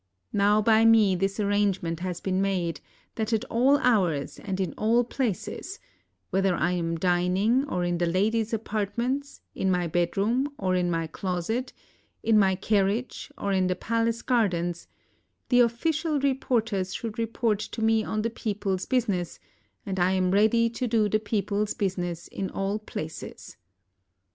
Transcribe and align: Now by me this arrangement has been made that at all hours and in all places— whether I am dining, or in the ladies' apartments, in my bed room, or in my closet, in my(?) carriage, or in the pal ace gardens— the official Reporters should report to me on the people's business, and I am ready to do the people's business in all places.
Now 0.33 0.63
by 0.63 0.83
me 0.83 1.13
this 1.15 1.39
arrangement 1.39 1.99
has 1.99 2.19
been 2.19 2.41
made 2.41 2.81
that 3.13 3.31
at 3.33 3.45
all 3.51 3.77
hours 3.77 4.39
and 4.39 4.59
in 4.59 4.73
all 4.73 5.03
places— 5.03 5.77
whether 6.31 6.55
I 6.55 6.71
am 6.71 6.95
dining, 6.97 7.65
or 7.69 7.83
in 7.83 7.99
the 7.99 8.07
ladies' 8.07 8.51
apartments, 8.51 9.41
in 9.53 9.69
my 9.69 9.85
bed 9.85 10.17
room, 10.17 10.53
or 10.57 10.73
in 10.73 10.89
my 10.89 11.05
closet, 11.05 11.71
in 12.23 12.39
my(?) 12.39 12.55
carriage, 12.69 13.29
or 13.37 13.51
in 13.53 13.67
the 13.67 13.75
pal 13.75 14.07
ace 14.07 14.23
gardens— 14.23 14.87
the 15.49 15.59
official 15.59 16.19
Reporters 16.19 16.95
should 16.95 17.19
report 17.19 17.59
to 17.59 17.83
me 17.83 18.03
on 18.03 18.23
the 18.23 18.31
people's 18.31 18.87
business, 18.87 19.37
and 19.85 19.99
I 19.99 20.13
am 20.13 20.31
ready 20.31 20.67
to 20.71 20.87
do 20.87 21.09
the 21.09 21.19
people's 21.19 21.75
business 21.75 22.27
in 22.27 22.49
all 22.49 22.79
places. 22.79 23.55